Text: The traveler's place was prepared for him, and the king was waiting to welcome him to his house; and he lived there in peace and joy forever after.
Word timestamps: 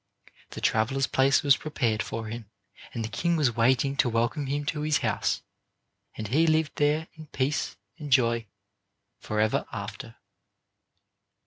The 0.49 0.61
traveler's 0.61 1.05
place 1.05 1.43
was 1.43 1.55
prepared 1.57 2.01
for 2.01 2.25
him, 2.25 2.49
and 2.91 3.05
the 3.05 3.07
king 3.07 3.35
was 3.37 3.55
waiting 3.55 3.95
to 3.97 4.09
welcome 4.09 4.47
him 4.47 4.65
to 4.65 4.81
his 4.81 4.97
house; 5.05 5.43
and 6.17 6.27
he 6.29 6.47
lived 6.47 6.77
there 6.77 7.07
in 7.13 7.27
peace 7.27 7.75
and 7.99 8.11
joy 8.11 8.47
forever 9.19 9.67
after. 9.71 10.15